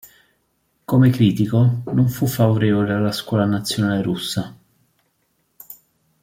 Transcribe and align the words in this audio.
Come 0.85 1.11
critico, 1.11 1.83
non 1.93 2.09
fu 2.09 2.25
favorevole 2.25 2.91
alla 2.91 3.11
scuola 3.11 3.45
nazionale 3.45 4.01
russa. 4.01 4.57